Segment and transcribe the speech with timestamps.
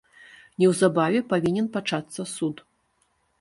[0.63, 2.55] Неўзабаве павінен пачацца суд.